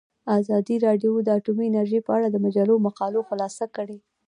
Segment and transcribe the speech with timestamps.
[0.39, 3.97] ازادي راډیو د اټومي انرژي په اړه د مجلو مقالو خلاصه کړې.